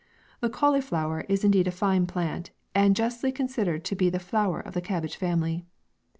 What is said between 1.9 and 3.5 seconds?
plant, and justly